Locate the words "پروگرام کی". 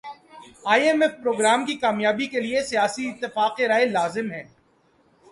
1.23-1.75